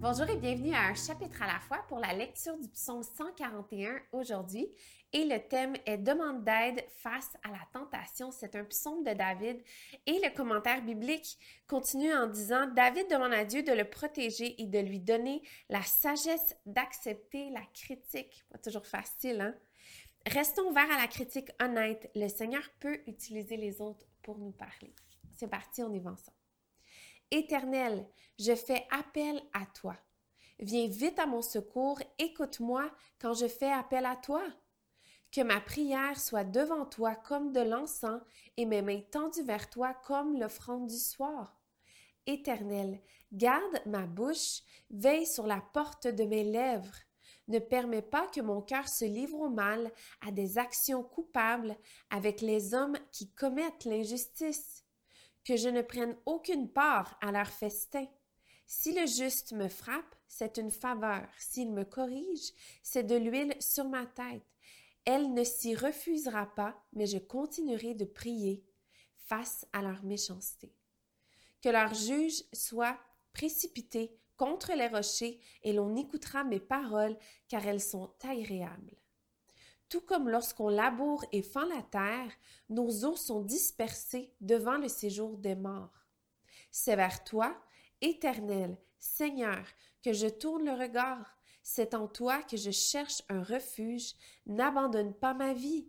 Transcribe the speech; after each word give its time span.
Bonjour 0.00 0.30
et 0.30 0.36
bienvenue 0.36 0.74
à 0.74 0.82
un 0.82 0.94
chapitre 0.94 1.42
à 1.42 1.48
la 1.48 1.58
fois 1.58 1.84
pour 1.88 1.98
la 1.98 2.12
lecture 2.12 2.56
du 2.56 2.68
psaume 2.68 3.02
141 3.02 3.96
aujourd'hui. 4.12 4.68
Et 5.12 5.24
le 5.24 5.40
thème 5.48 5.74
est 5.86 5.98
demande 5.98 6.44
d'aide 6.44 6.84
face 7.02 7.36
à 7.42 7.48
la 7.48 7.58
tentation. 7.72 8.30
C'est 8.30 8.54
un 8.54 8.62
psaume 8.62 9.02
de 9.02 9.12
David. 9.12 9.60
Et 10.06 10.20
le 10.22 10.32
commentaire 10.36 10.82
biblique 10.82 11.36
continue 11.66 12.14
en 12.14 12.28
disant 12.28 12.68
David 12.68 13.10
demande 13.10 13.32
à 13.32 13.44
Dieu 13.44 13.64
de 13.64 13.72
le 13.72 13.90
protéger 13.90 14.62
et 14.62 14.66
de 14.66 14.78
lui 14.78 15.00
donner 15.00 15.42
la 15.68 15.82
sagesse 15.82 16.54
d'accepter 16.64 17.50
la 17.50 17.64
critique. 17.74 18.44
Pas 18.52 18.58
toujours 18.58 18.86
facile, 18.86 19.40
hein? 19.40 19.54
Restons 20.26 20.70
ouverts 20.70 20.92
à 20.92 21.00
la 21.00 21.08
critique 21.08 21.50
honnête. 21.60 22.08
Le 22.14 22.28
Seigneur 22.28 22.62
peut 22.78 23.00
utiliser 23.08 23.56
les 23.56 23.80
autres 23.80 24.06
pour 24.22 24.38
nous 24.38 24.52
parler. 24.52 24.94
C'est 25.34 25.48
parti, 25.48 25.82
on 25.82 25.92
y 25.92 25.98
va 25.98 26.12
ensemble. 26.12 26.36
Éternel, 27.30 28.08
je 28.38 28.54
fais 28.54 28.86
appel 28.90 29.42
à 29.52 29.66
toi. 29.66 29.94
Viens 30.60 30.88
vite 30.88 31.18
à 31.18 31.26
mon 31.26 31.42
secours, 31.42 32.00
écoute-moi 32.18 32.90
quand 33.20 33.34
je 33.34 33.46
fais 33.46 33.70
appel 33.70 34.06
à 34.06 34.16
toi. 34.16 34.42
Que 35.30 35.42
ma 35.42 35.60
prière 35.60 36.18
soit 36.18 36.44
devant 36.44 36.86
toi 36.86 37.14
comme 37.14 37.52
de 37.52 37.60
l'encens 37.60 38.22
et 38.56 38.64
mes 38.64 38.80
mains 38.80 39.02
tendues 39.10 39.42
vers 39.42 39.68
toi 39.68 39.92
comme 40.06 40.40
l'offrande 40.40 40.86
du 40.86 40.96
soir. 40.96 41.60
Éternel, 42.26 42.98
garde 43.30 43.82
ma 43.84 44.06
bouche, 44.06 44.62
veille 44.90 45.26
sur 45.26 45.46
la 45.46 45.60
porte 45.60 46.06
de 46.06 46.24
mes 46.24 46.44
lèvres. 46.44 46.96
Ne 47.46 47.58
permets 47.58 48.02
pas 48.02 48.26
que 48.26 48.40
mon 48.40 48.62
cœur 48.62 48.88
se 48.88 49.04
livre 49.04 49.38
au 49.38 49.50
mal, 49.50 49.92
à 50.26 50.30
des 50.30 50.56
actions 50.56 51.02
coupables 51.02 51.76
avec 52.08 52.40
les 52.40 52.72
hommes 52.72 52.96
qui 53.12 53.30
commettent 53.32 53.84
l'injustice 53.84 54.87
que 55.48 55.56
je 55.56 55.70
ne 55.70 55.80
prenne 55.80 56.14
aucune 56.26 56.70
part 56.70 57.16
à 57.22 57.32
leur 57.32 57.48
festin. 57.48 58.06
Si 58.66 58.92
le 58.92 59.06
juste 59.06 59.52
me 59.52 59.68
frappe, 59.68 60.14
c'est 60.28 60.58
une 60.58 60.70
faveur. 60.70 61.26
S'il 61.38 61.72
me 61.72 61.84
corrige, 61.84 62.52
c'est 62.82 63.04
de 63.04 63.16
l'huile 63.16 63.56
sur 63.58 63.88
ma 63.88 64.04
tête. 64.04 64.44
Elle 65.06 65.32
ne 65.32 65.44
s'y 65.44 65.74
refusera 65.74 66.54
pas, 66.54 66.78
mais 66.92 67.06
je 67.06 67.16
continuerai 67.16 67.94
de 67.94 68.04
prier 68.04 68.62
face 69.16 69.66
à 69.72 69.80
leur 69.80 70.04
méchanceté. 70.04 70.70
Que 71.62 71.70
leur 71.70 71.94
juge 71.94 72.44
soit 72.52 72.98
précipité 73.32 74.14
contre 74.36 74.74
les 74.74 74.88
rochers, 74.88 75.40
et 75.62 75.72
l'on 75.72 75.96
écoutera 75.96 76.44
mes 76.44 76.60
paroles, 76.60 77.16
car 77.48 77.66
elles 77.66 77.80
sont 77.80 78.12
agréables. 78.22 78.98
Tout 79.88 80.02
comme 80.02 80.28
lorsqu'on 80.28 80.68
laboure 80.68 81.24
et 81.32 81.42
fend 81.42 81.64
la 81.64 81.82
terre, 81.82 82.30
nos 82.68 83.06
os 83.06 83.20
sont 83.20 83.40
dispersés 83.40 84.34
devant 84.40 84.76
le 84.76 84.88
séjour 84.88 85.38
des 85.38 85.54
morts. 85.54 86.06
C'est 86.70 86.96
vers 86.96 87.24
toi, 87.24 87.56
Éternel, 88.00 88.76
Seigneur, 88.98 89.64
que 90.04 90.12
je 90.12 90.26
tourne 90.26 90.64
le 90.64 90.72
regard. 90.72 91.36
C'est 91.62 91.94
en 91.94 92.06
toi 92.06 92.42
que 92.42 92.56
je 92.56 92.70
cherche 92.70 93.22
un 93.28 93.42
refuge. 93.42 94.14
N'abandonne 94.46 95.14
pas 95.14 95.34
ma 95.34 95.54
vie. 95.54 95.88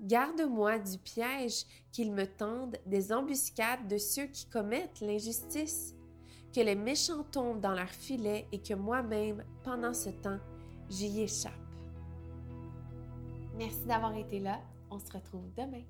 Garde-moi 0.00 0.78
du 0.78 0.98
piège 0.98 1.64
qu'ils 1.92 2.12
me 2.12 2.26
tendent, 2.26 2.78
des 2.86 3.12
embuscades 3.12 3.88
de 3.88 3.98
ceux 3.98 4.26
qui 4.26 4.48
commettent 4.48 5.00
l'injustice. 5.00 5.94
Que 6.54 6.60
les 6.60 6.76
méchants 6.76 7.24
tombent 7.24 7.60
dans 7.60 7.74
leur 7.74 7.90
filet 7.90 8.46
et 8.52 8.62
que 8.62 8.74
moi-même, 8.74 9.44
pendant 9.64 9.94
ce 9.94 10.10
temps, 10.10 10.38
j'y 10.88 11.22
échappe. 11.22 11.67
Merci 13.58 13.86
d'avoir 13.86 14.14
été 14.14 14.38
là. 14.38 14.60
On 14.88 15.00
se 15.00 15.12
retrouve 15.12 15.52
demain. 15.56 15.82